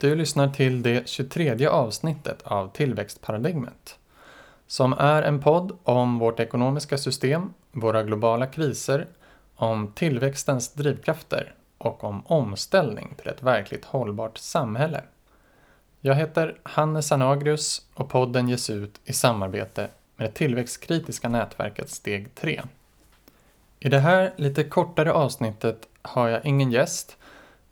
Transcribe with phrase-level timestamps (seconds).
[0.00, 3.98] Du lyssnar till det 23 avsnittet av Tillväxtparadigmet.
[4.66, 9.06] Som är en podd om vårt ekonomiska system, våra globala kriser,
[9.56, 15.02] om tillväxtens drivkrafter och om omställning till ett verkligt hållbart samhälle.
[16.00, 22.34] Jag heter Hannes Anagrius och podden ges ut i samarbete med det tillväxtkritiska nätverket Steg
[22.34, 22.62] 3.
[23.80, 27.17] I det här lite kortare avsnittet har jag ingen gäst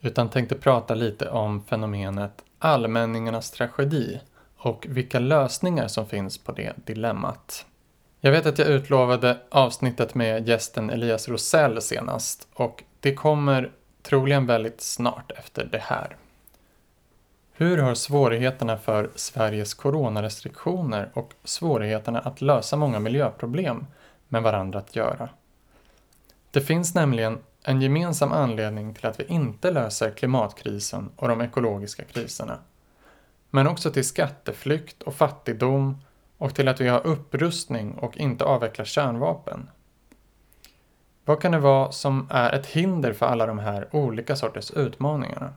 [0.06, 4.20] utan tänkte prata lite om fenomenet allmänningarnas tragedi
[4.56, 7.66] och vilka lösningar som finns på det dilemmat.
[8.20, 14.46] Jag vet att jag utlovade avsnittet med gästen Elias Rosell senast och det kommer troligen
[14.46, 16.16] väldigt snart efter det här.
[17.52, 23.87] Hur har svårigheterna för Sveriges coronarestriktioner och svårigheterna att lösa många miljöproblem
[24.29, 25.29] med varandra att göra?
[26.51, 27.38] Det finns nämligen
[27.69, 32.59] en gemensam anledning till att vi inte löser klimatkrisen och de ekologiska kriserna.
[33.51, 35.99] Men också till skatteflykt och fattigdom
[36.39, 39.71] och till att vi har upprustning och inte avvecklar kärnvapen.
[41.25, 45.55] Vad kan det vara som är ett hinder för alla de här olika sorters utmaningarna?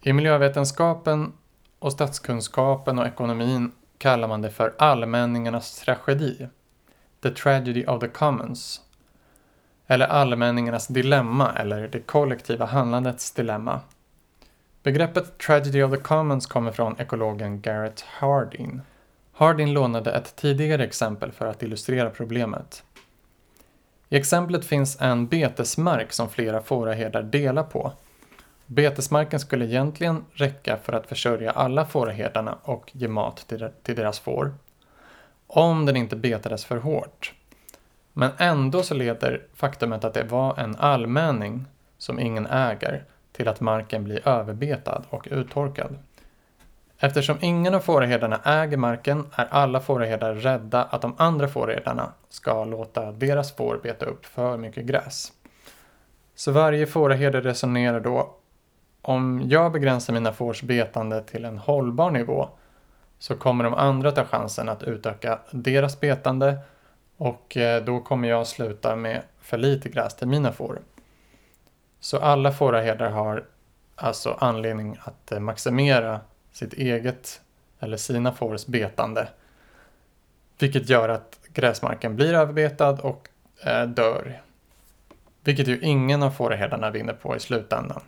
[0.00, 1.32] I miljövetenskapen
[1.78, 6.48] och statskunskapen och ekonomin kallar man det för allmänningarnas tragedi.
[7.22, 8.80] The tragedy of the commons
[9.90, 13.80] eller allmänningarnas dilemma eller det kollektiva handlandets dilemma.
[14.82, 18.82] Begreppet Tragedy of the Commons kommer från ekologen Garrett Hardin.
[19.32, 22.82] Hardin lånade ett tidigare exempel för att illustrera problemet.
[24.08, 27.92] I exemplet finns en betesmark som flera fåraherdar delar på.
[28.66, 33.46] Betesmarken skulle egentligen räcka för att försörja alla fåraherdarna och ge mat
[33.82, 34.54] till deras får.
[35.46, 37.34] Om den inte betades för hårt.
[38.12, 41.64] Men ändå så leder faktumet att det var en allmänning
[41.98, 45.98] som ingen äger till att marken blir överbetad och uttorkad.
[46.98, 52.64] Eftersom ingen av fåraherdarna äger marken är alla fåraherdar rädda att de andra fåraherdarna ska
[52.64, 55.32] låta deras får beta upp för mycket gräs.
[56.34, 58.34] Så varje fåraherde resonerar då
[59.02, 62.48] om jag begränsar mina fårs betande till en hållbar nivå
[63.18, 66.58] så kommer de andra ta chansen att utöka deras betande
[67.20, 70.80] och eh, då kommer jag sluta med för lite gräs till mina får.
[72.00, 73.44] Så alla fåraherdar har
[73.96, 76.20] alltså anledning att eh, maximera
[76.52, 77.40] sitt eget
[77.80, 79.28] eller sina fårs betande.
[80.58, 83.28] Vilket gör att gräsmarken blir överbetad och
[83.64, 84.42] eh, dör.
[85.44, 88.02] Vilket ju ingen av fåraherdarna vinner på i slutändan.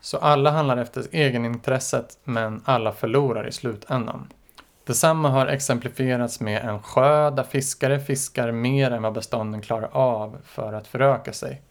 [0.00, 4.28] Så alla handlar efter egenintresset men alla förlorar i slutändan.
[4.86, 10.38] Detsamma har exemplifierats med en sjö där fiskare fiskar mer än vad bestånden klarar av
[10.44, 11.62] för att föröka sig.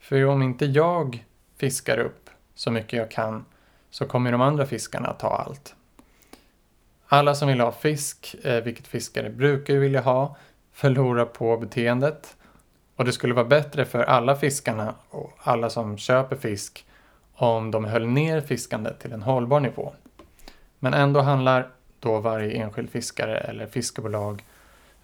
[0.00, 1.24] För om inte jag
[1.56, 3.44] fiskar upp så mycket jag kan
[3.90, 5.74] så kommer de andra fiskarna att ta allt.
[7.06, 10.36] Alla som vill ha fisk, eh, vilket fiskare brukar ju vilja ha,
[10.72, 12.36] förlorar på beteendet.
[12.96, 16.86] Och det skulle vara bättre för alla fiskarna och alla som köper fisk
[17.34, 19.92] om de höll ner fiskandet till en hållbar nivå.
[20.78, 24.44] Men ändå handlar då varje enskild fiskare eller fiskebolag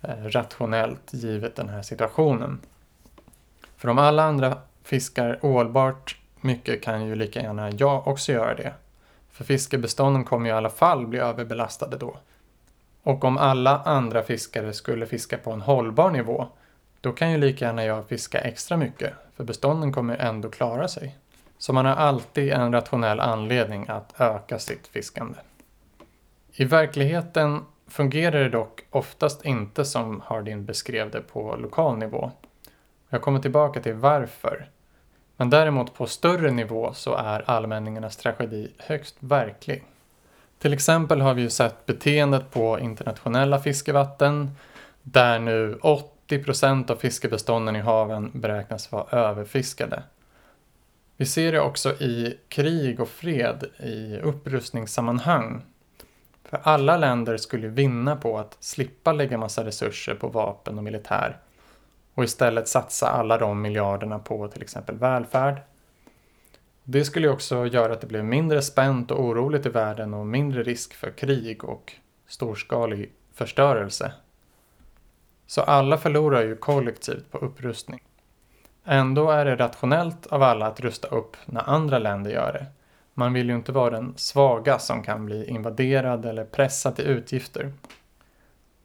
[0.01, 2.61] eh, rationellt givet den här situationen.
[3.77, 8.73] För om alla andra fiskar ohållbart mycket kan ju lika gärna jag också göra det.
[9.31, 12.17] För fiskebestånden kommer ju i alla fall bli överbelastade då.
[13.03, 16.49] Och om alla andra fiskare skulle fiska på en hållbar nivå,
[17.01, 21.17] då kan ju lika gärna jag fiska extra mycket, för bestånden kommer ändå klara sig.
[21.59, 25.39] Så man har alltid en rationell anledning att öka sitt fiskande.
[26.55, 32.31] I verkligheten fungerar det dock oftast inte som Hardin beskrev det på lokal nivå.
[33.09, 34.69] Jag kommer tillbaka till varför.
[35.37, 39.85] Men däremot på större nivå så är allmänningarnas tragedi högst verklig.
[40.59, 44.51] Till exempel har vi ju sett beteendet på internationella fiskevatten
[45.03, 50.03] där nu 80 av fiskebestånden i haven beräknas vara överfiskade.
[51.17, 55.63] Vi ser det också i krig och fred i upprustningssammanhang
[56.53, 61.39] för alla länder skulle vinna på att slippa lägga massa resurser på vapen och militär
[62.15, 65.63] och istället satsa alla de miljarderna på till exempel välfärd.
[66.85, 70.63] Det skulle också göra att det blev mindre spänt och oroligt i världen och mindre
[70.63, 71.93] risk för krig och
[72.27, 74.13] storskalig förstörelse.
[75.47, 78.03] Så alla förlorar ju kollektivt på upprustning.
[78.85, 82.67] Ändå är det rationellt av alla att rusta upp när andra länder gör det
[83.15, 87.73] man vill ju inte vara den svaga som kan bli invaderad eller pressad till utgifter.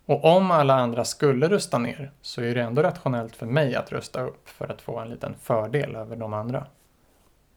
[0.05, 3.91] Och om alla andra skulle rusta ner så är det ändå rationellt för mig att
[3.91, 6.65] rusta upp för att få en liten fördel över de andra.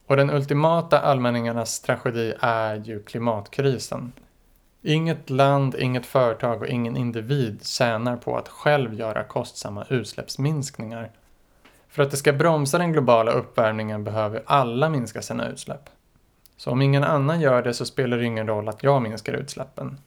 [0.06, 4.12] Och den ultimata allmänningarnas tragedi är ju klimatkrisen.
[4.82, 11.10] Inget land, inget företag och ingen individ tjänar på att själv göra kostsamma utsläppsminskningar.
[11.88, 15.90] För att det ska bromsa den globala uppvärmningen behöver alla minska sina utsläpp.
[16.60, 19.98] Så om ingen annan gör det så spelar det ingen roll att jag minskar utsläppen.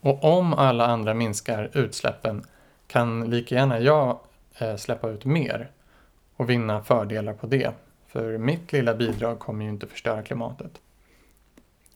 [0.00, 2.44] Och om alla andra minskar utsläppen
[2.86, 4.18] kan lika gärna jag
[4.58, 5.70] eh, släppa ut mer
[6.36, 7.72] och vinna fördelar på det.
[8.06, 10.80] För mitt lilla bidrag kommer ju inte förstöra klimatet.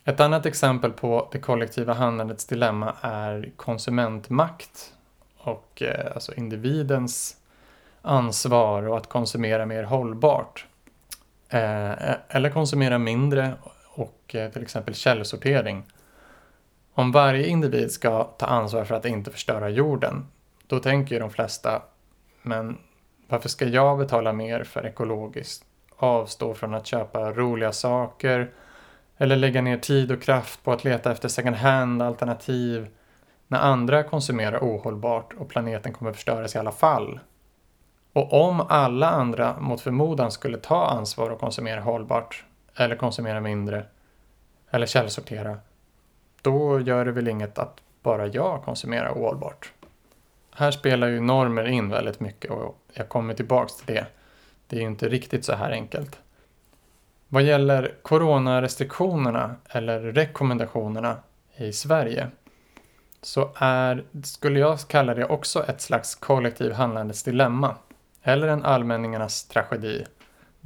[0.04, 4.92] Ett annat exempel på det kollektiva handlandets dilemma är konsumentmakt
[5.38, 7.36] och eh, alltså individens
[8.02, 10.66] ansvar och att konsumera mer hållbart.
[11.48, 13.54] Eh, eh eller konsumera mindre
[13.96, 15.84] och eh, till exempel källsortering.
[16.94, 20.26] Om varje individ ska ta ansvar för att inte förstöra jorden,
[20.66, 21.82] då tänker ju de flesta,
[22.42, 22.78] men
[23.28, 25.64] varför ska jag betala mer för ekologiskt?
[25.96, 28.50] Avstå från att köpa roliga saker
[29.16, 32.88] eller lägga ner tid och kraft på att leta efter second hand alternativ
[33.48, 37.20] när andra konsumerar ohållbart och planeten kommer förstöras i alla fall.
[38.12, 42.44] Och om alla andra mot förmodan skulle ta ansvar och konsumera hållbart
[42.76, 43.86] eller konsumera mindre
[44.70, 45.58] eller källsortera,
[46.42, 49.72] då gör det väl inget att bara jag konsumerar ohållbart.
[50.54, 54.06] Här spelar ju normer in väldigt mycket och jag kommer tillbaks till det.
[54.66, 56.18] Det är ju inte riktigt så här enkelt.
[57.28, 61.16] Vad gäller coronarestriktionerna eller rekommendationerna
[61.56, 62.30] i Sverige
[63.22, 67.74] så är, skulle jag kalla det också ett slags kollektiv handlandes dilemma
[68.22, 70.04] eller en allmänningarnas tragedi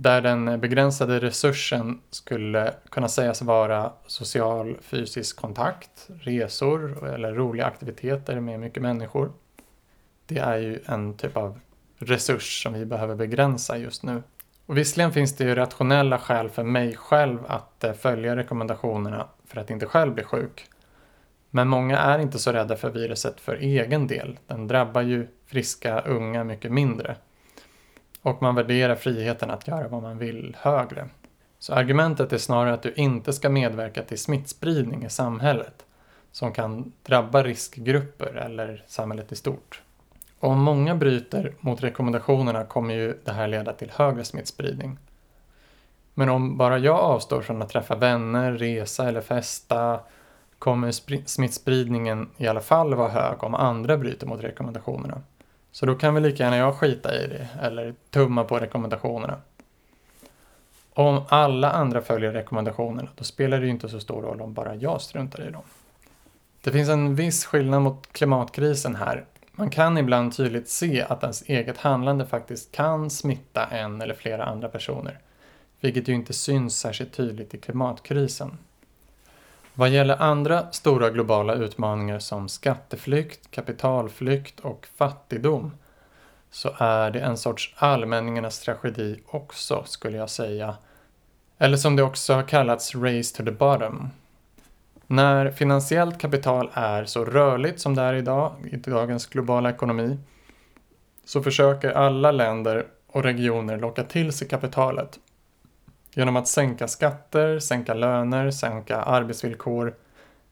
[0.02, 8.40] där den begränsade resursen skulle kunna sägas vara social fysisk kontakt, resor eller roliga aktiviteter
[8.40, 9.32] med mycket människor.
[10.26, 11.60] Det är ju en typ av
[11.98, 14.22] resurs som vi behöver begränsa just nu.
[14.66, 19.60] Och visserligen finns det ju rationella skäl för mig själv att eh, följa rekommendationerna för
[19.60, 20.66] att inte själv bli sjuk.
[21.50, 24.38] Men många är inte så rädda för viruset för egen del.
[24.46, 27.16] Den drabbar ju friska unga mycket mindre.
[28.22, 31.08] Och man värderar friheten att göra vad man vill högre.
[31.58, 35.84] Så argumentet är snarare att du inte ska medverka till smittspridning i samhället
[36.32, 39.82] som kan drabba riskgrupper eller samhället i stort.
[40.40, 44.98] Och om många bryter mot rekommendationerna kommer ju det här leda till högre smittspridning.
[46.14, 50.00] Men om bara jag avstår från att träffa vänner, resa eller festa
[50.58, 50.90] kommer
[51.26, 55.22] smittspridningen i alla fall vara hög om andra bryter mot rekommendationerna.
[55.72, 59.40] Så då kan väl lika gärna jag skita i det eller tumma på rekommendationerna.
[60.94, 64.74] Om alla andra följer rekommendationerna då spelar det ju inte så stor roll om bara
[64.74, 65.62] jag struntar i dem.
[66.62, 69.24] Det finns en viss skillnad mot klimatkrisen här
[69.60, 74.44] man kan ibland tydligt se att ens eget handlande faktiskt kan smitta en eller flera
[74.44, 75.18] andra personer,
[75.80, 78.58] vilket ju inte syns särskilt tydligt i klimatkrisen.
[79.80, 85.72] Vad gäller andra stora globala utmaningar som skatteflykt, kapitalflykt och fattigdom
[86.50, 90.76] så är det en sorts allmänningarnas tragedi också, skulle jag säga.
[91.58, 94.10] Eller som det också har kallats Race to the bottom.
[95.06, 100.18] När finansiellt kapital är så rörligt som det är idag, i dagens globala ekonomi,
[101.24, 105.18] så försöker alla länder och regioner locka till sig kapitalet
[106.14, 109.94] genom att sänka skatter, sänka löner, sänka arbetsvillkor,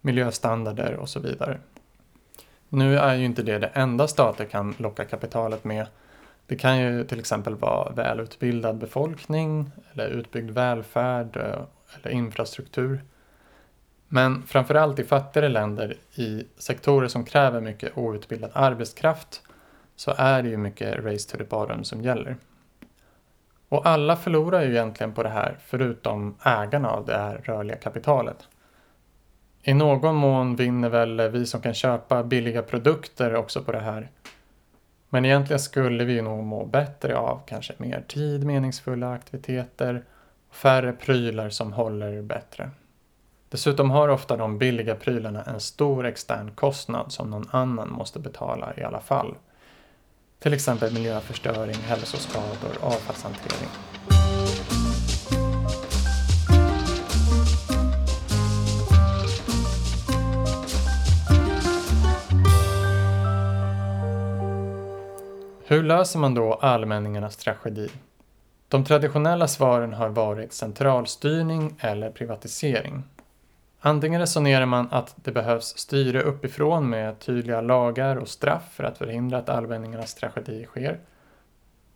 [0.01, 1.59] miljöstandarder och så vidare.
[2.69, 5.87] Nu är ju inte det det enda stater kan locka kapitalet med.
[6.47, 11.63] Det kan ju till exempel vara välutbildad befolkning eller utbyggd välfärd eh,
[11.95, 13.05] eller infrastruktur.
[14.09, 19.43] Men framförallt i fattigare länder i sektorer som kräver mycket outbildad arbetskraft
[19.97, 22.37] så är det ju mycket race to the bottom som gäller.
[23.69, 28.49] Och alla förlorar ju egentligen på det här förutom ägarna av det här rörliga kapitalet.
[29.63, 34.11] I någon mån vinner väl vi som kan köpa billiga produkter också på det här.
[35.09, 40.05] Men egentligen skulle vi nog må bättre av kanske mer tid, meningsfulla aktiviteter
[40.49, 42.71] och färre prylar som håller bättre.
[43.49, 48.73] Dessutom har ofta de billiga prylarna en stor extern kostnad som någon annan måste betala
[48.77, 49.35] i alla fall.
[50.39, 53.69] Till exempel miljöförstöring, hälsoskador, avfallshantering.
[65.65, 67.91] Hur löser man då allmänningarnas tragedi?
[68.69, 73.05] De traditionella svaren har varit centralstyrning eller privatisering.
[73.81, 78.99] Antingen resonerar man att det behövs styre uppifrån med tydliga lagar och straff för att
[78.99, 81.01] förhindra att allmänningarnas tragedi sker.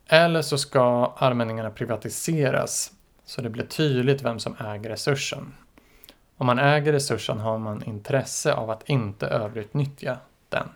[0.06, 2.92] Eller så ska allmänningarna privatiseras
[3.24, 5.54] så det blir tydligt vem som äger resursen.
[6.36, 10.68] Om man äger resursen har man intresse av att inte överutnyttja den,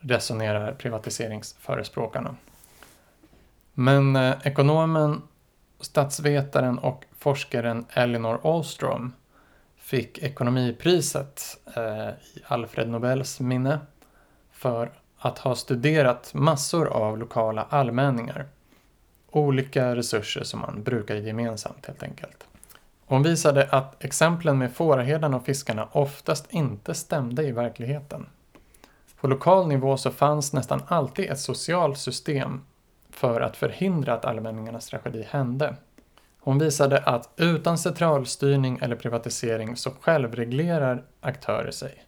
[0.00, 2.36] resonerar privatiseringsförespråkarna.
[3.74, 5.22] Men eh, ekonomen,
[5.80, 9.12] statsvetaren och forskaren Elinor Ostrom
[9.90, 13.78] fick ekonomipriset eh, i Alfred Nobels minne
[14.52, 18.46] för att ha studerat massor av lokala allmänningar.
[19.30, 22.44] Olika resurser som man brukar gemensamt helt enkelt.
[23.06, 28.26] Hon visade att exemplen med fåraherdarna och fiskarna oftast inte stämde i verkligheten.
[29.20, 32.60] På lokal nivå så fanns nästan alltid ett socialt system
[33.10, 35.74] för att förhindra att allmänningarnas tragedi hände.
[36.40, 42.04] Hon visade att utan centralstyrning eller privatisering så självreglerar aktörer sig.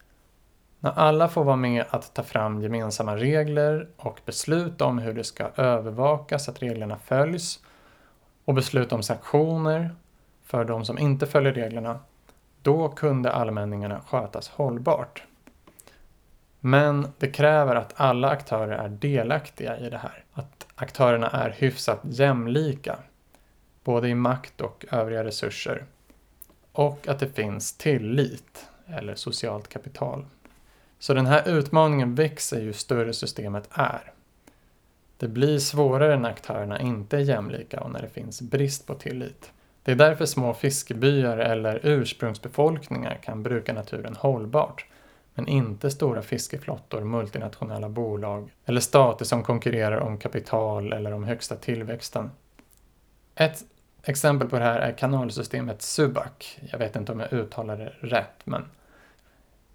[0.80, 5.24] När alla får vara med att ta fram gemensamma regler och beslut om hur det
[5.24, 7.60] ska övervakas att reglerna följs
[8.44, 9.94] och beslut om sanktioner
[10.44, 11.98] för de som inte följer reglerna,
[12.62, 15.22] då kunde allmänningarna skötas hållbart.
[16.60, 20.24] Men det kräver att alla aktörer är delaktiga i det här.
[20.32, 22.98] Att aktörerna är hyfsat jämlika,
[23.84, 25.84] både i makt och övriga resurser.
[26.72, 30.24] Och att det finns tillit, eller socialt kapital.
[30.98, 34.12] Så den här utmaningen växer ju större systemet är.
[35.16, 39.52] Det blir svårare när aktörerna inte är jämlika och när det finns brist på tillit.
[39.82, 44.86] Det är därför små fiskebyar eller ursprungsbefolkningar kan bruka naturen hållbart,
[45.34, 51.56] men inte stora fiskeflottor, multinationella bolag eller stater som konkurrerar om kapital eller om högsta
[51.56, 52.30] tillväxten.
[53.34, 53.64] Ett
[54.02, 56.58] exempel på det här är kanalsystemet Subac.
[56.70, 58.64] Jag vet inte om jag uttalar det rätt, men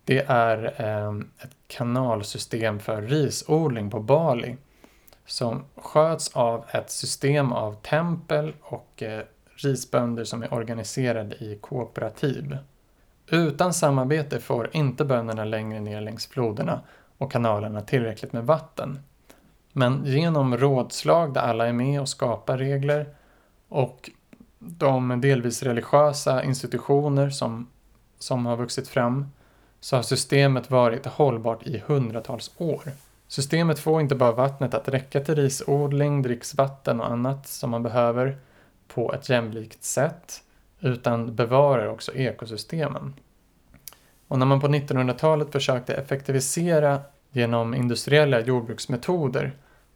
[0.04, 4.58] det är ehm, ett kanalsystem för risodling på Bali
[5.26, 9.22] som sköts av ett system av tempel och eh,
[9.56, 12.58] risbönder som är organiserade i kooperativ.
[13.28, 16.82] Utan samarbete får inte bönderna längre ner längs floderna
[17.18, 19.00] och kanalerna tillräckligt med vatten.
[19.74, 23.16] Men genom rådslag där alla är med och skapar regler
[23.70, 24.10] och
[24.60, 27.68] de delvis religiösa institutioner som,
[28.20, 29.28] som har vuxit fram
[29.80, 32.82] så har systemet varit hållbart i hundratals år.
[33.28, 38.38] Systemet får inte bara vattnet att räcka till risodling, dricksvatten och annat som man behöver
[38.88, 40.44] på ett jämlikt sätt,
[40.80, 43.14] utan bevarar också ekosystemen.
[44.28, 49.52] Och när man på 1900-talet försökte effektivisera genom industriella jordbruksmetoder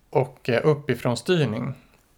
[0.10, 1.74] och eh, uppifrånstyrning uppifrån styrning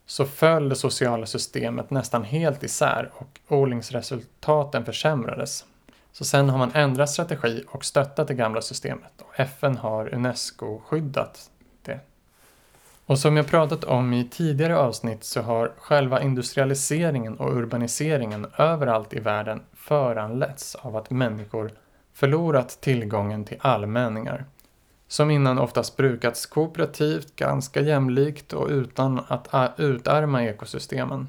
[0.05, 5.65] så föll det sociala systemet nästan helt isär och odlingsresultaten försämrades.
[6.11, 11.49] Så sen har man ändrat strategi och stöttat det gamla systemet och FN har Unesco-skyddat
[11.81, 11.99] det.
[13.05, 19.13] Och som jag pratat om i tidigare avsnitt så har själva industrialiseringen och urbaniseringen överallt
[19.13, 21.71] i världen föranletts av att människor
[22.13, 24.45] förlorat tillgången till allmänningar.
[25.13, 31.27] Som innan oftast brukats kooperativt, ganska jämlikt och utan att utarma ekosystemen.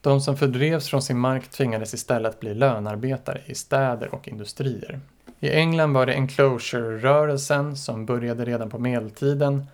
[0.00, 5.00] De som fördrevs från sin mark tvingades istället bli lönarbetare i städer och industrier.
[5.40, 9.66] I England var det enclosure-rörelsen som började redan på medeltiden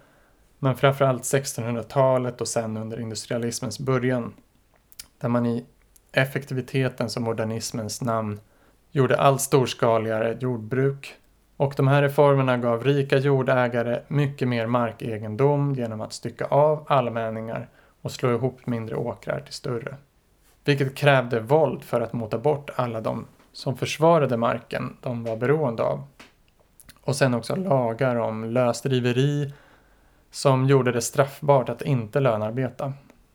[0.58, 4.34] men framförallt 1600-talet och sen under industrialismens början
[5.20, 5.64] där man i
[6.12, 8.40] effektivitetens och modernismens namn
[8.90, 11.18] gjorde allt storskaligare jordbruk
[11.56, 17.68] och de här reformerna gav rika jordägare mycket mer markegendom genom att stycka av allmänningar
[18.02, 19.96] och slå ihop mindre åkrar till större.
[20.64, 25.82] Vilket krävde våld för att mota bort alla de som försvarade marken de var beroende
[25.82, 26.04] av.
[27.00, 29.52] Och sen också lagar om lösdriveri
[30.30, 32.92] som gjorde det straffbart att inte lönarbeta.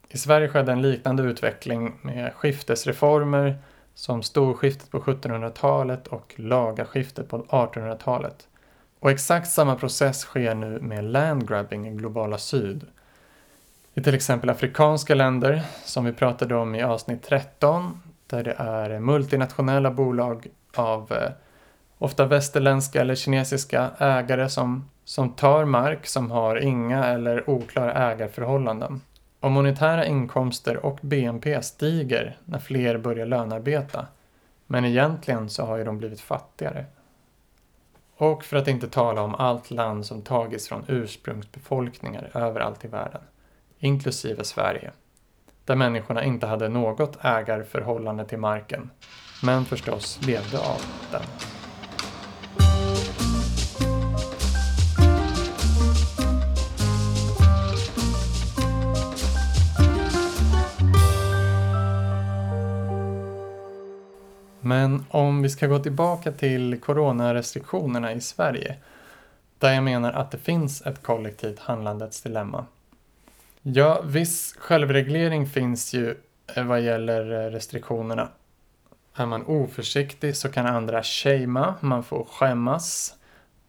[0.09, 3.55] I Sverige skedde en liknande utveckling med skiftesreformer
[3.97, 8.47] som storskiftet på 1700-talet och lagaskiftet på 1800-talet.
[8.99, 12.85] Och exakt samma process sker nu med landgrabbing i globala syd
[13.93, 18.99] i till exempel afrikanska länder, som vi pratade om i avsnitt 13, där det är
[18.99, 21.31] multinationella bolag av eh,
[21.97, 29.01] ofta västerländska eller kinesiska ägare som, som tar mark som har inga eller oklara ägarförhållanden.
[29.39, 34.07] Och monetära inkomster och BNP stiger när fler börjar lönarbeta.
[34.67, 36.85] Men egentligen så har ju de blivit fattigare.
[38.17, 43.21] Och för att inte tala om allt land som tagits från ursprungsbefolkningar överallt i världen
[43.79, 44.91] inklusive Sverige,
[45.65, 48.89] där människorna inte hade något ägarförhållande till marken,
[49.43, 51.56] men förstås levde av den.
[64.67, 68.75] Men om vi ska gå tillbaka till coronarestriktionerna i Sverige,
[69.59, 72.65] där jag menar att det finns ett kollektivt handlandets dilemma.
[73.61, 76.15] Ja, viss självreglering finns ju
[76.55, 78.29] eh, vad gäller eh, restriktionerna.
[79.15, 83.15] Är man oförsiktig så kan andra shamea, man får skämmas.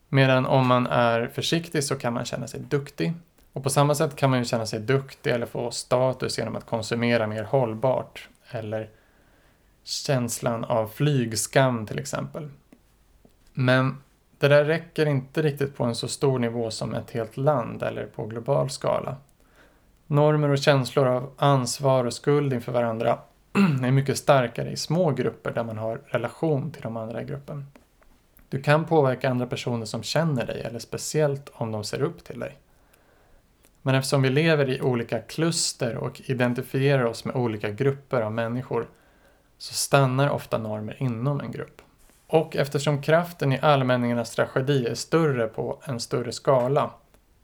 [0.08, 3.12] Medan om man är försiktig så kan man känna sig duktig.
[3.52, 6.66] Och på samma sätt kan man ju känna sig duktig eller få status genom att
[6.66, 8.28] konsumera mer hållbart.
[8.50, 8.88] Eller
[9.88, 12.48] känslan av flygskam till exempel.
[13.52, 13.96] Men
[14.38, 18.06] det där räcker inte riktigt på en så stor nivå som ett helt land eller
[18.06, 19.16] på global skala.
[20.06, 23.18] Normer och känslor av ansvar och skuld inför varandra
[23.82, 27.66] är mycket starkare i små grupper där man har relation till de andra i gruppen.
[28.48, 32.40] Du kan påverka andra personer som känner dig eller speciellt om de ser upp till
[32.40, 32.56] dig.
[33.82, 38.86] Men eftersom vi lever i olika kluster och identifierar oss med olika grupper av människor
[39.58, 41.82] så stannar ofta normer inom en grupp.
[42.26, 46.90] Och eftersom kraften i allmänningarnas tragedi är större på en större skala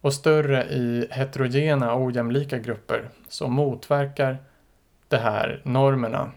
[0.00, 4.36] och större i heterogena och ojämlika grupper så motverkar
[5.08, 6.30] det här normerna.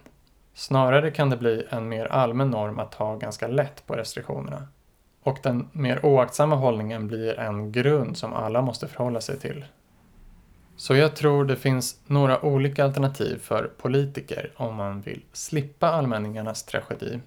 [0.54, 4.68] Snarare kan det bli en mer allmän norm att ta ganska lätt på restriktionerna.
[5.24, 9.66] Och den mer oaktsamma hållningen blir en grund som alla måste förhålla sig till.
[10.78, 16.64] Så jag tror det finns några olika alternativ för politiker om man vill slippa allmänningarnas
[16.64, 17.20] tragedi.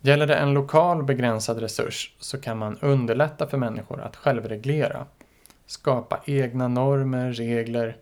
[0.00, 5.06] Gäller det en lokal begränsad resurs så kan man underlätta för människor att självreglera,
[5.66, 7.96] skapa egna normer, regler,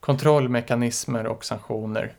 [0.00, 2.14] kontrollmekanismer och sanktioner.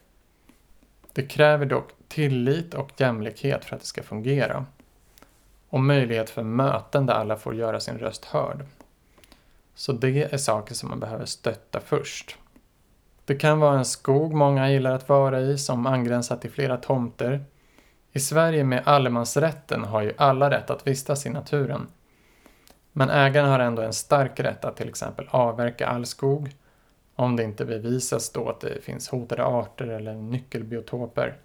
[1.14, 4.66] Det kräver dock tillit och jämlikhet för att det ska fungera.
[5.70, 8.66] Och möjlighet för möten där alla får göra sin röst hörd.
[9.80, 12.38] Så det är saker som man behöver stötta först.
[13.26, 17.44] Det kan vara en skog många gillar att vara i som angränsar till flera tomter.
[18.12, 21.88] I Sverige med allemansrätten har ju alla rätt att vistas i naturen.
[22.92, 26.52] Men ägaren har ändå en stark rätt att till exempel avverka all skog
[27.16, 31.38] om det inte bevisas då att det finns hotade arter eller nyckelbiotoper.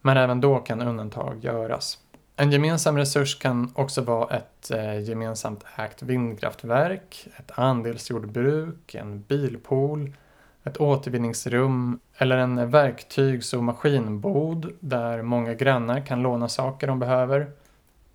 [0.00, 1.98] Men även då kan undantag göras.
[2.38, 10.12] En gemensam resurs kan också vara ett eh, gemensamt ägt vindkraftverk, ett andelsjordbruk, en bilpool,
[10.64, 17.50] ett återvinningsrum eller en verktygs och maskinbod där många grannar kan låna saker de behöver.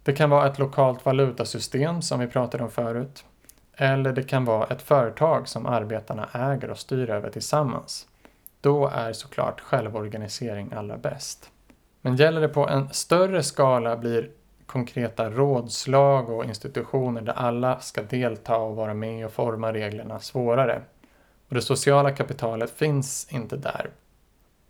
[0.03, 3.25] Det kan vara ett lokalt valutasystem som vi pratade om förut.
[3.75, 8.07] Eller det kan vara ett företag som arbetarna äger och styr över tillsammans.
[8.61, 11.50] Då är såklart självorganisering allra bäst.
[12.01, 14.29] Men gäller det på en större skala blir
[14.65, 20.81] konkreta rådslag och institutioner där alla ska delta och vara med och forma reglerna svårare.
[21.49, 23.89] Och det sociala kapitalet finns inte där.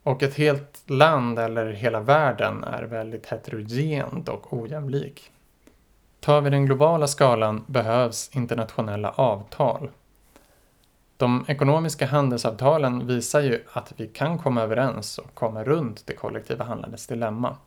[0.04, 5.32] Och ett helt land eller hela världen är väldigt heterogent och ojämlik.
[6.20, 9.90] Tar vi den globala skalan behövs internationella avtal.
[11.22, 16.66] De ekonomiska handelsavtalen visar ju att vi kan komma överens och komma runt det kollektiva
[16.66, 17.58] handlandets dilemma.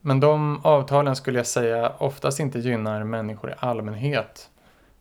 [0.00, 4.50] Men de avtalen skulle jag säga oftast inte gynnar människor i allmänhet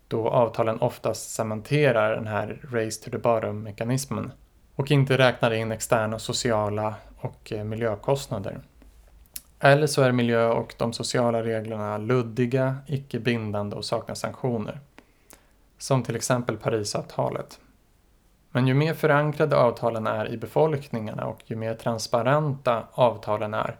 [0.08, 4.32] då avtalen oftast cementerar den här race to the bottom-mekanismen
[4.76, 8.60] och inte räknar in externa sociala och eh, miljökostnader.
[9.60, 14.80] Eller så är miljö och de sociala reglerna luddiga, icke bindande och saknar sanktioner
[15.78, 17.60] som till exempel Parisavtalet.
[18.52, 23.78] Men ju mer förankrade avtalen är i befolkningarna och ju mer transparenta avtalen är,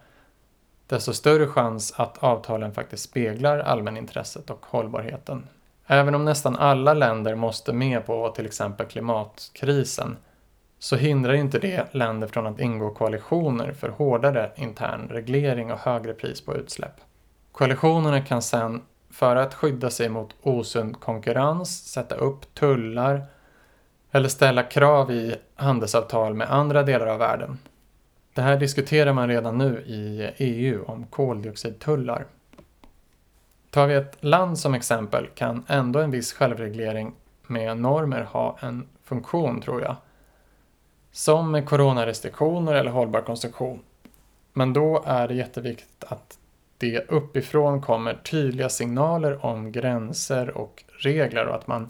[0.88, 5.48] desto större chans att avtalen faktiskt speglar allmänintresset och hållbarheten.
[5.88, 10.18] Även om nästan alla länder måste med på till exempel klimatkrisen
[10.80, 16.14] så hindrar inte det länder från att ingå koalitioner för hårdare intern reglering och högre
[16.14, 16.96] pris på utsläpp.
[17.52, 18.82] Koalitionerna kan sedan
[19.14, 23.26] för att skydda sig mot osund konkurrens, sätta upp tullar
[24.12, 27.58] eller ställa krav i handelsavtal med andra delar av världen.
[28.34, 32.26] Det här diskuterar man redan nu i EU om koldioxidtullar.
[33.70, 37.14] Tar vi ett land som exempel kan ändå en viss självreglering
[37.48, 39.96] med normer ha en funktion tror jag.
[41.12, 43.80] Som med coronarestriktioner eller hållbar konsumtion.
[44.54, 46.38] Men då är det jätteviktigt att
[46.92, 51.90] det uppifrån kommer tydliga signaler om gränser och regler och att man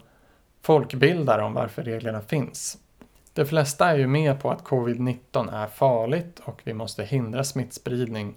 [0.62, 2.78] folkbildar om varför reglerna finns.
[3.32, 8.34] De flesta är ju med på att covid-19 är farligt och vi måste hindra smittspridning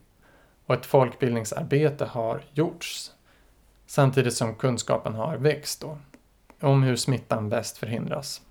[0.65, 3.11] och ett folkbildningsarbete har gjorts
[3.85, 5.97] samtidigt som kunskapen har växt då,
[6.61, 8.41] om hur smittan bäst förhindras.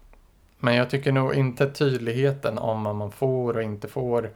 [0.58, 4.30] Men jag tycker nog inte tydligheten om vad man får och inte får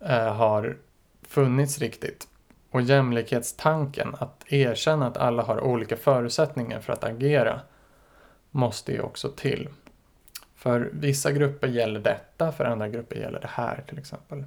[0.00, 0.76] eh, har
[1.22, 2.28] funnits riktigt.
[2.70, 7.60] Och jämlikhetstanken, att erkänna att alla har olika förutsättningar för att agera,
[8.50, 9.68] måste ju också till.
[10.56, 14.44] För vissa grupper gäller detta, för andra grupper gäller det här till exempel.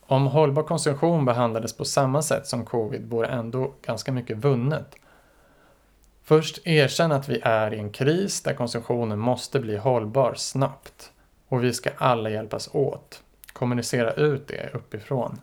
[0.00, 4.96] Om hållbar konsumtion behandlades på samma sätt som covid vore ändå ganska mycket vunnet.
[6.22, 11.12] Först erkänn att vi är i en kris där konsumtionen måste bli hållbar snabbt.
[11.48, 13.22] Och vi ska alla hjälpas åt.
[13.52, 15.40] Kommunicera ut det uppifrån.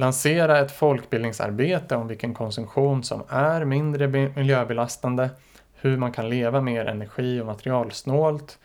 [0.00, 5.30] Lansera ett folkbildningsarbete om vilken konsumtion som är mindre miljöbelastande,
[5.74, 8.58] hur man kan leva mer energi och materialsnålt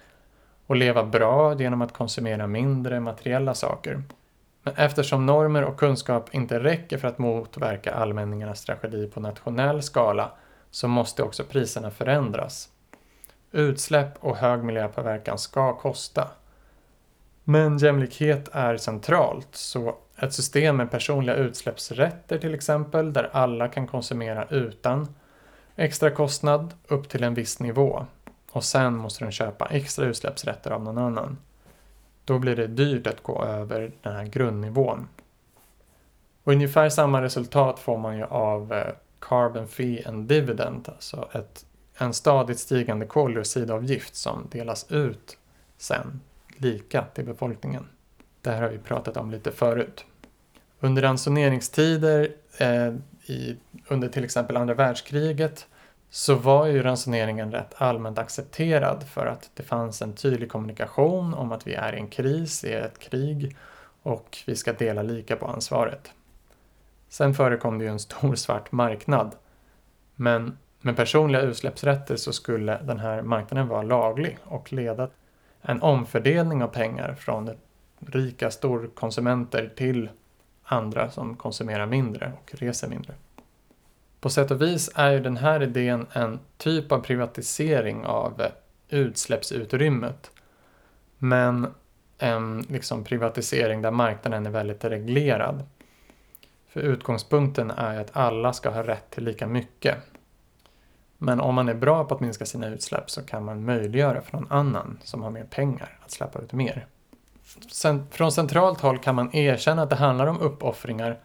[0.67, 4.03] och leva bra genom att konsumera mindre materiella saker.
[4.63, 10.31] Men eftersom normer och kunskap inte räcker för att motverka allmänningarnas tragedi på nationell skala
[10.71, 12.69] så måste också priserna förändras.
[13.51, 16.27] Utsläpp och hög miljöpåverkan ska kosta.
[17.43, 19.95] Men jämlikhet är centralt, så
[20.25, 25.15] ett system med personliga utsläppsrätter till exempel, där alla kan konsumera utan
[25.75, 28.05] extra kostnad upp till en viss nivå.
[28.51, 31.37] Och sen måste den köpa extra utsläppsrätter av någon annan.
[32.25, 35.07] Då blir det dyrt att gå över den här grundnivån.
[36.43, 41.65] Och ungefär samma resultat får man ju av eh, Carbon Fee and Dividend, alltså ett,
[41.97, 45.37] en stadigt stigande koldioxidavgift som delas ut
[45.77, 46.21] sen
[46.57, 47.87] lika till befolkningen.
[48.41, 50.05] Det här har vi pratat om lite förut.
[50.79, 52.93] Under ransoneringstider eh,
[53.25, 53.57] i,
[53.87, 55.67] under till exempel andra världskriget
[56.09, 61.51] så var ju ransoneringen rätt allmänt accepterad för att det fanns en tydlig kommunikation om
[61.51, 63.55] att vi är i en kris, i ett krig
[64.03, 66.11] och vi ska dela lika på ansvaret.
[67.09, 69.35] Sen förekom det ju en stor svart marknad.
[70.15, 75.09] Men med personliga utsläppsrätter så skulle den här marknaden vara laglig och leda
[75.61, 77.49] en omfördelning av pengar från
[77.99, 80.09] rika storkonsumenter till
[80.65, 83.13] andra som konsumerar mindre och reser mindre.
[84.19, 88.41] På sätt och vis är ju den här idén en typ av privatisering av
[88.89, 90.31] utsläppsutrymmet.
[91.17, 91.67] Men
[92.17, 95.63] en liksom privatisering där marknaden är väldigt reglerad.
[96.67, 99.97] För utgångspunkten är att alla ska ha rätt till lika mycket.
[101.17, 104.37] Men om man är bra på att minska sina utsläpp så kan man möjliggöra för
[104.37, 106.87] någon annan som har mer pengar att släppa ut mer.
[107.71, 111.19] Sen, från centralt håll kan man erkänna att det handlar om uppoffringar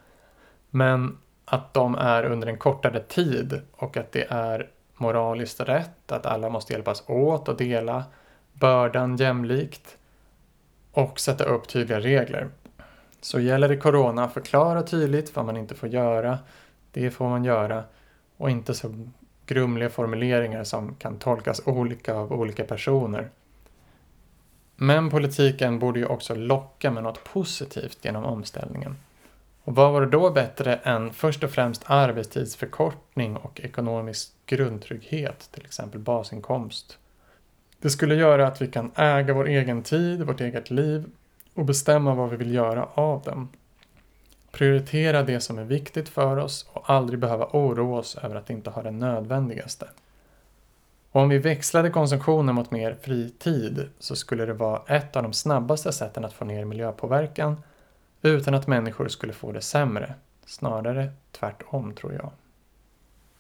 [0.70, 6.26] men att de är under en kortare tid och att det är moraliskt rätt att
[6.26, 8.04] alla måste hjälpas åt och dela
[8.52, 9.96] bördan jämlikt
[10.92, 12.48] och sätta upp tydliga regler.
[13.20, 16.38] Så gäller det corona, förklara tydligt vad man inte får göra.
[16.92, 17.84] Det får man göra
[18.36, 19.08] och inte så
[19.46, 23.30] grumliga formuleringar som kan tolkas olika av olika personer.
[24.82, 28.96] Men politiken borde ju också locka med något positivt genom omställningen.
[29.64, 35.64] Och vad var det då bättre än först och främst arbetstidsförkortning och ekonomisk grundtrygghet, till
[35.64, 36.98] exempel basinkomst?
[37.80, 41.04] Det skulle göra att vi kan äga vår egen tid, vårt eget liv
[41.54, 43.48] och bestämma vad vi vill göra av den.
[44.50, 48.70] Prioritera det som är viktigt för oss och aldrig behöva oroa oss över att inte
[48.70, 49.88] ha det nödvändigaste.
[51.12, 55.22] Och om vi växlade konsumtionen mot mer fri tid så skulle det vara ett av
[55.22, 57.62] de snabbaste sätten att få ner miljöpåverkan
[58.22, 60.14] utan att människor skulle få det sämre.
[60.46, 62.30] Snarare tvärtom tror jag.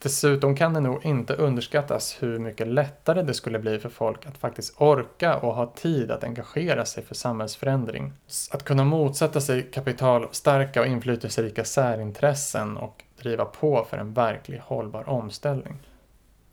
[0.02, 4.38] Dessutom kan det nog inte underskattas hur mycket lättare det skulle bli för folk att
[4.38, 8.12] faktiskt orka och ha tid att engagera sig för samhällsförändring.
[8.50, 15.08] Att kunna motsätta sig kapitalstarka och inflytelserika särintressen och driva på för en verklig hållbar
[15.08, 15.78] omställning.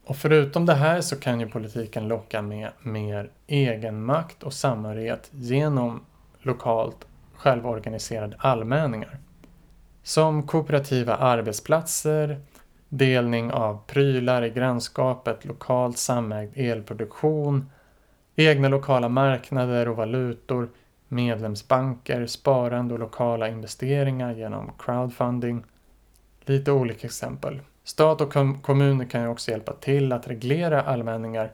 [0.08, 6.02] Och förutom det här så kan ju politiken locka med mer egenmakt och samhörighet genom
[6.40, 9.18] lokalt självorganiserade allmänningar.
[10.04, 12.42] Som kooperativa arbetsplatser,
[12.90, 17.70] delning av prylar i grannskapet, lokalt samägd elproduktion,
[18.36, 20.70] egna lokala marknader och valutor,
[21.08, 25.64] medlemsbanker, sparande och lokala investeringar genom crowdfunding.
[26.46, 27.62] Lite olika exempel.
[27.88, 31.52] Stat och kom kommuner kan ju också hjälpa till att reglera allmänningar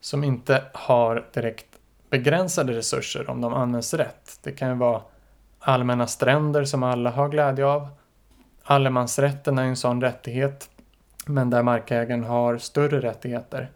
[0.00, 1.66] som inte har direkt
[2.10, 4.38] begränsade resurser om de används rätt.
[4.42, 5.02] Det kan ju vara
[5.58, 7.88] allmänna stränder som alla har glädje av.
[8.62, 10.70] Allemansrätten är en sån rättighet,
[11.26, 13.70] men där markägaren har större rättigheter.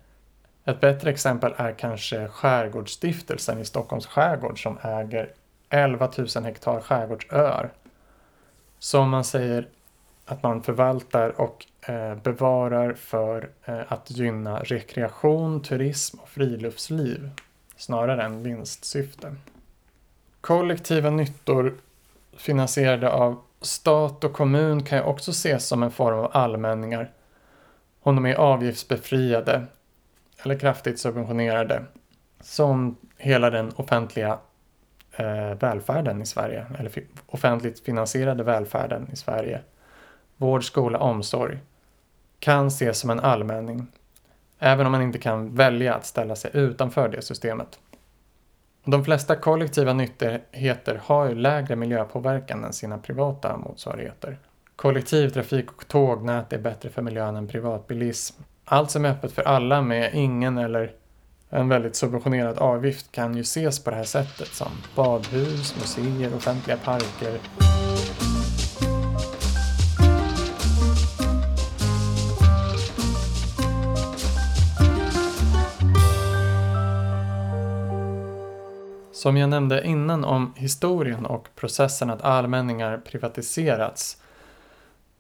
[0.65, 5.33] Ett bättre exempel är kanske Skärgårdsstiftelsen i Stockholms skärgård som äger
[5.69, 7.71] 11 000 hektar skärgårdsöar.
[8.79, 9.69] Som man säger
[10.27, 17.31] att man förvaltar och Eh, bevarar för eh, att gynna rekreation, turism och friluftsliv
[17.77, 19.35] snarare än vinstsyfte.
[20.41, 21.75] Kollektiva nyttor
[22.37, 27.11] finansierade av stat och kommun kan ju också ses som en form av allmänningar.
[28.01, 29.67] Om de är avgiftsbefriade
[30.43, 31.85] eller kraftigt subventionerade
[32.41, 34.39] som hela den offentliga
[35.17, 36.93] eh, välfärden i Sverige, eller
[37.27, 39.61] offentligt finansierade välfärden i Sverige,
[40.37, 41.59] vård, skola, omsorg,
[42.41, 43.87] kan ses som en allmänning,
[44.59, 47.79] även om man inte kan välja att ställa sig utanför det systemet.
[48.85, 54.39] De flesta kollektiva nyttigheter har ju lägre miljöpåverkan än sina privata motsvarigheter.
[54.77, 58.43] Kollektivtrafik och tågnät är bättre för miljön än privatbilism.
[58.65, 60.93] Allt som är öppet för alla med ingen eller
[61.51, 66.77] en väldigt subventionerad avgift kan ju ses på det här sättet som badhus, museer, offentliga
[66.77, 67.39] parker.
[79.19, 84.23] Som jag nämnde innan om historien och processen att allmänningar privatiserats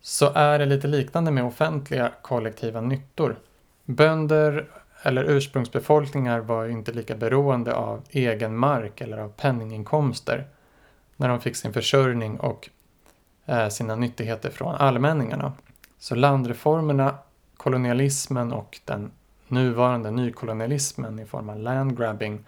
[0.00, 3.38] så är det lite liknande med offentliga kollektiva nyttor.
[3.84, 4.68] Bönder
[5.02, 10.46] eller ursprungsbefolkningar var ju inte lika beroende av egen mark eller av penninginkomster
[11.16, 12.68] när de fick sin försörjning och
[13.46, 15.52] eh, sina nyttigheter från allmänningarna.
[15.98, 17.14] Så landreformerna,
[17.56, 19.10] kolonialismen och den
[19.48, 22.44] nuvarande nykolonialismen i form av landgrabbing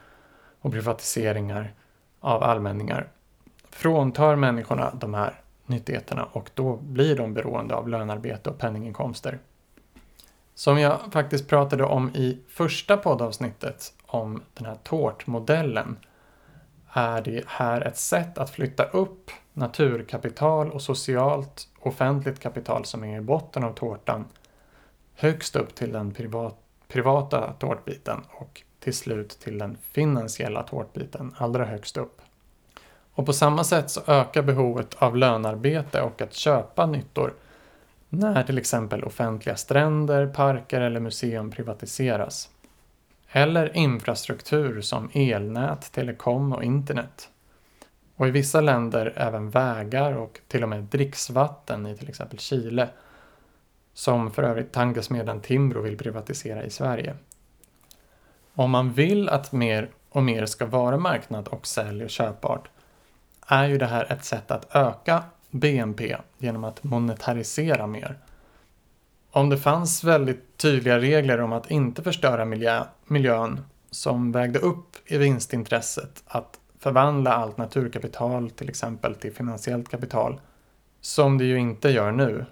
[0.61, 1.75] och privatiseringar
[2.20, 3.09] av allmänningar
[3.70, 9.38] fråntar människorna de här nyttigheterna och då blir de beroende av lönarbete och penninginkomster.
[10.55, 15.96] Som jag faktiskt pratade om i första poddavsnittet om den här tårtmodellen
[16.92, 23.18] är det här ett sätt att flytta upp naturkapital och socialt offentligt kapital som är
[23.18, 24.25] i botten av tårtan
[25.14, 26.57] högst upp till den privat,
[26.88, 32.21] privata tårtbiten och till slut till den finansiella tårtbiten allra högst upp.
[33.12, 37.35] Och på samma sätt så ökar behovet av lönarbete och att köpa nyttor
[38.09, 42.51] när till exempel offentliga stränder, parker eller museum privatiseras.
[43.29, 47.29] Eller infrastruktur som elnät, telekom och internet.
[48.16, 52.88] Och i vissa länder även vägar och till och med dricksvatten i till exempel Chile.
[53.95, 57.14] Som för övrigt tankesmedjan Timbro vill privatisera i Sverige.
[58.61, 62.68] Om man vill att mer och mer ska vara marknad och sälj och köpbart
[63.46, 68.18] är ju det här ett sätt att öka BNP genom att monetarisera mer.
[69.31, 74.96] Om det fanns väldigt tydliga regler om att inte förstöra miljö, miljön som vägde upp
[75.07, 80.40] i vinstintresset att förvandla allt naturkapital till exempel till finansiellt kapital,
[81.01, 82.46] som det ju inte gör nu,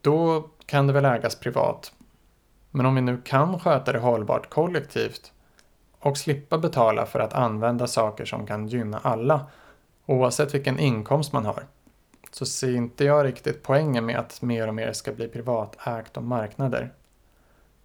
[0.00, 1.92] då kan det väl ägas privat.
[2.70, 5.32] Men om vi nu kan sköta det hållbart kollektivt
[5.98, 9.46] och slippa betala för att använda saker som kan gynna alla,
[10.06, 11.62] oavsett vilken inkomst man har,
[12.30, 16.22] så ser inte jag riktigt poängen med att mer och mer ska bli privatägt och
[16.22, 16.92] marknader.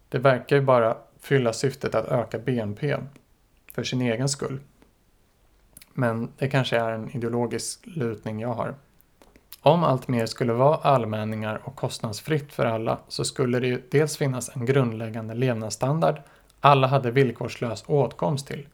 [0.10, 2.98] Det verkar ju bara fylla syftet att öka BNP
[3.74, 4.60] för sin egen skull.
[5.94, 8.76] Men det kanske är en ideologisk lutning jag har.
[9.66, 14.18] Om allt mer skulle vara allmänningar och kostnadsfritt för alla så skulle det ju dels
[14.18, 16.22] finnas en grundläggande levnadsstandard
[16.60, 18.68] alla hade villkorslös åtkomst till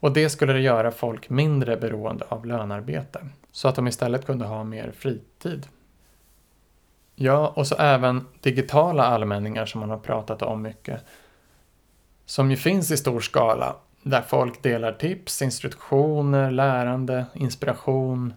[0.00, 4.44] och det skulle det göra folk mindre beroende av lönarbete, så att de istället kunde
[4.44, 5.66] ha mer fritid.
[7.14, 11.04] Ja, och så även digitala allmänningar som man har pratat om mycket.
[12.26, 18.34] Som ju finns i stor skala, där folk delar tips, instruktioner, lärande, inspiration,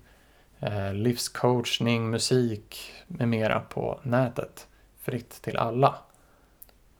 [0.59, 4.67] Eh, livscoachning, musik med mera på nätet,
[4.99, 5.95] fritt till alla.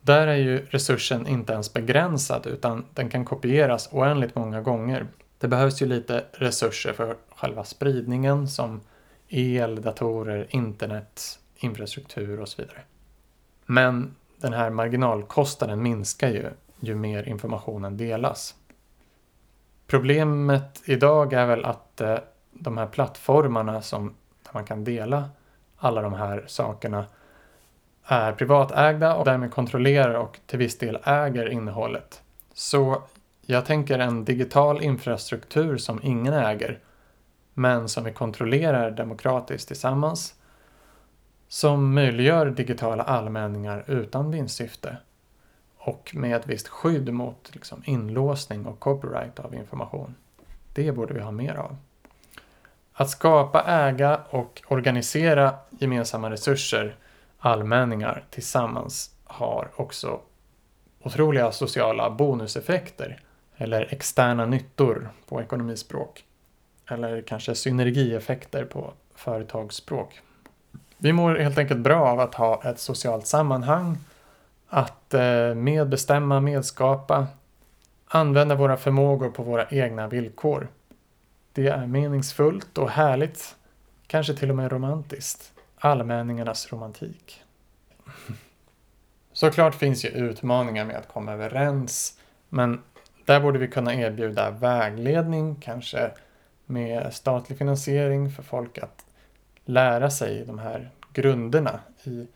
[0.01, 5.07] Där är ju resursen inte ens begränsad utan den kan kopieras oändligt många gånger.
[5.39, 8.81] Det behövs ju lite resurser för själva spridningen som
[9.27, 12.79] el, datorer, internet, infrastruktur och så vidare.
[13.65, 18.55] Men den här marginalkostnaden minskar ju ju mer informationen delas.
[19.87, 22.17] Problemet idag är väl att eh,
[22.59, 25.29] de här plattformarna som där man kan dela
[25.77, 27.05] alla de här sakerna
[28.03, 32.21] är privatägda och därmed kontrollerar och till viss del äger innehållet.
[32.53, 33.01] Så
[33.41, 36.79] jag tänker en digital infrastruktur som ingen äger,
[37.53, 40.35] men som vi kontrollerar demokratiskt tillsammans,
[41.47, 44.97] som möjliggör digitala allmänningar utan vinstsyfte
[45.77, 50.15] och med ett visst skydd mot liksom, inlåsning och copyright av information.
[50.73, 51.75] Det borde vi ha mer av.
[52.99, 56.95] Att skapa, äga och organisera gemensamma resurser
[57.39, 60.19] allmänningar tillsammans har också
[61.03, 63.19] otroliga sociala bonuseffekter
[63.57, 66.23] eller externa nyttor på ekonomispråk.
[66.89, 70.21] Eller kanske synergieffekter på företagsspråk.
[70.97, 73.97] Vi mår helt enkelt bra av att ha ett socialt sammanhang,
[74.69, 77.27] att eh, medbestämma, medskapa,
[78.07, 80.67] använda våra förmågor på våra egna villkor.
[81.57, 83.55] Det är meningsfullt och härligt,
[84.07, 85.53] kanske till och med romantiskt.
[85.77, 87.41] Allmänningarnas romantik.
[89.33, 92.81] Såklart finns ju utmaningar med att komma överens, men
[93.25, 96.11] där borde vi kunna erbjuda vägledning, kanske
[96.65, 99.05] med statlig finansiering för folk att
[99.65, 102.27] lära sig de här grunderna i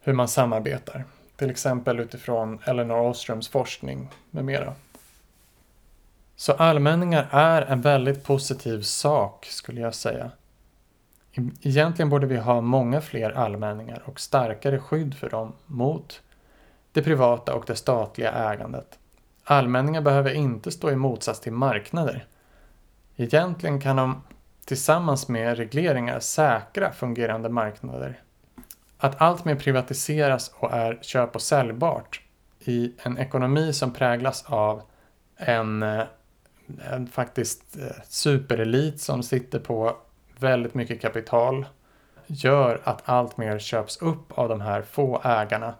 [0.00, 1.04] hur man samarbetar.
[1.36, 4.74] Till exempel utifrån Eleanor Ostroms forskning med mera.
[6.40, 10.30] Så allmänningar är en väldigt positiv sak skulle jag säga.
[11.62, 16.22] Egentligen borde vi ha många fler allmänningar och starkare skydd för dem mot
[16.92, 18.98] det privata och det statliga ägandet.
[19.44, 22.26] Allmänningar behöver inte stå i motsats till marknader.
[23.16, 24.22] Egentligen kan de
[24.64, 28.22] tillsammans med regleringar säkra fungerande marknader.
[28.98, 32.22] Att allt mer privatiseras och är köp och säljbart
[32.60, 34.82] i en ekonomi som präglas av
[35.36, 36.04] en, eh,
[36.92, 39.96] en faktiskt eh, superelit som sitter på
[40.38, 41.66] väldigt mycket kapital
[42.26, 45.74] gör att allt mer köps upp av de här få ägarna.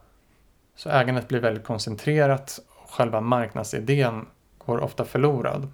[0.74, 4.26] Så ägandet blir väldigt koncentrerat och själva marknadsidén
[4.58, 5.68] går ofta förlorad.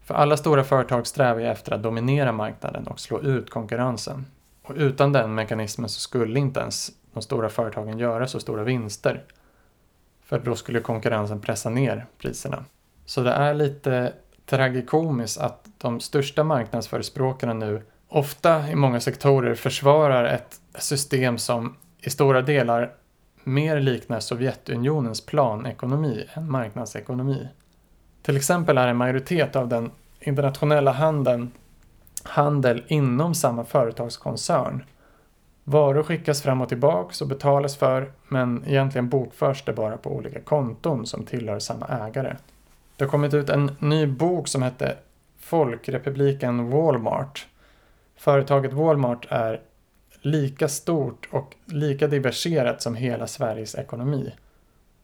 [0.00, 4.26] För alla stora företag strävar ju efter att dominera marknaden och slå ut konkurrensen.
[4.62, 9.24] Och utan den mekanismen så skulle inte ens de stora företagen göra så stora vinster.
[10.22, 12.64] För då skulle konkurrensen pressa ner priserna.
[13.04, 14.12] Så det är lite
[14.50, 22.10] tragikomiskt att de största marknadsförespråkarna nu ofta i många sektorer försvarar ett system som i
[22.10, 22.92] stora delar
[23.44, 27.48] mer liknar Sovjetunionens planekonomi än marknadsekonomi.
[28.22, 31.50] Till exempel är en majoritet av den internationella handeln
[32.22, 34.84] handel inom samma företagskoncern.
[35.64, 40.40] Varor skickas fram och tillbaks och betalas för men egentligen bokförs det bara på olika
[40.40, 42.36] konton som tillhör samma ägare.
[43.00, 44.96] Det har kommit ut en ny bok som hette
[45.38, 47.46] Folkrepubliken Walmart.
[48.16, 49.60] Företaget Walmart är
[50.20, 54.32] lika stort och lika diverserat som hela Sveriges ekonomi.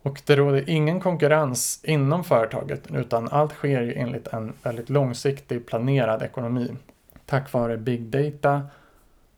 [0.02, 5.66] Och det råder ingen konkurrens inom företaget utan allt sker ju enligt en väldigt långsiktig
[5.66, 6.76] planerad ekonomi.
[7.26, 8.62] Tack vare big data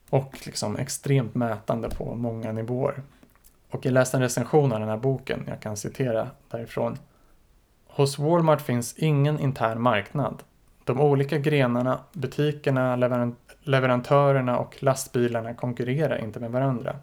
[0.09, 3.01] och liksom extremt mätande på många nivåer.
[3.69, 6.97] Och jag läste en recension av den här boken, jag kan citera därifrån.
[7.99, 10.43] Hos Walmart finns ingen intern marknad.
[10.83, 12.95] De olika grenarna, butikerna,
[13.63, 16.95] leverantörerna och lastbilarna konkurrerar inte med varandra.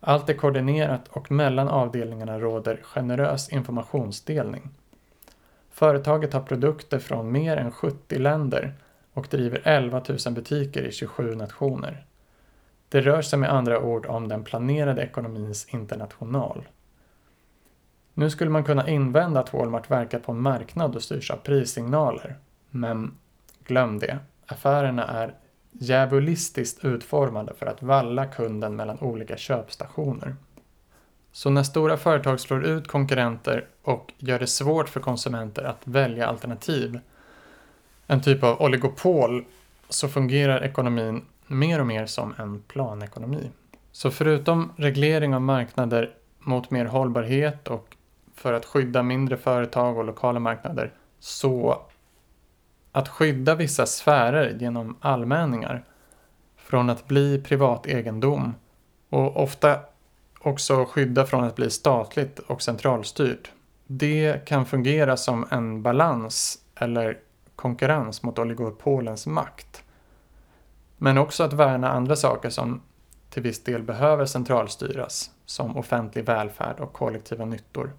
[0.00, 4.70] Allt är koordinerat och mellan avdelningarna råder generös informationsdelning.
[5.70, 8.74] Företaget har produkter från mer än 70 länder
[9.12, 12.04] och driver 11 000 butiker i 27 nationer.
[12.88, 16.64] Det rör sig med andra ord om den planerade ekonomins international.
[18.14, 22.36] Nu skulle man kunna invända att Walmart verkar på en marknad och styrs av prissignaler.
[22.70, 23.18] Men
[23.64, 24.18] glöm det.
[24.46, 25.34] Affärerna är
[25.72, 30.36] djävulistiskt utformade för att valla kunden mellan olika köpstationer.
[31.32, 36.26] Så när stora företag slår ut konkurrenter och gör det svårt för konsumenter att välja
[36.26, 37.00] alternativ,
[38.06, 39.44] en typ av oligopol,
[39.88, 43.50] så fungerar ekonomin mer och mer som en planekonomi.
[43.92, 47.96] Så förutom reglering av marknader mot mer hållbarhet och
[48.34, 51.82] för att skydda mindre företag och lokala marknader, så
[52.92, 55.84] att skydda vissa sfärer genom allmänningar
[56.56, 58.54] från att bli privat egendom
[59.08, 59.78] och ofta
[60.40, 63.52] också skydda från att bli statligt och centralstyrt.
[63.86, 67.18] Det kan fungera som en balans eller
[67.56, 69.84] konkurrens mot oligopolens makt.
[70.96, 72.82] Men också att värna andra saker som
[73.30, 77.92] till viss del behöver centralstyras, som offentlig välfärd och kollektiva nyttor,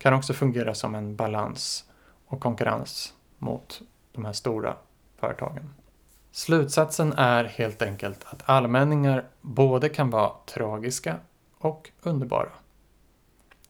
[0.00, 1.84] kan också fungera som en balans
[2.26, 3.82] och konkurrens mot
[4.12, 4.76] de här stora
[5.16, 5.74] företagen.
[6.32, 11.16] Slutsatsen är helt enkelt att allmänningar både kan vara tragiska
[11.58, 12.48] och underbara.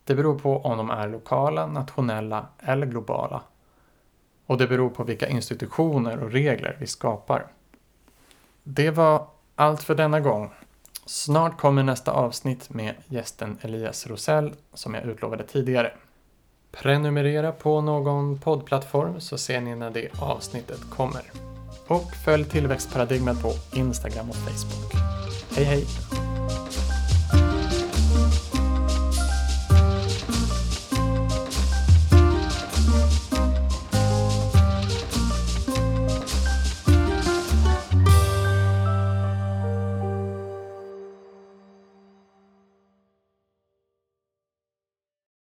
[0.04, 3.42] Det beror på om de är lokala, nationella eller globala.
[4.46, 7.46] Och det beror på vilka institutioner och regler vi skapar.
[8.62, 10.50] Det var allt för denna gång.
[11.06, 15.92] Snart kommer nästa avsnitt med gästen Elias Rosell som jag utlovade tidigare.
[16.72, 21.22] Prenumerera på någon poddplattform så ser ni när det avsnittet kommer.
[21.86, 24.94] Och följ tillväxtparadigmet på Instagram och Facebook.
[25.56, 25.86] Hej hej!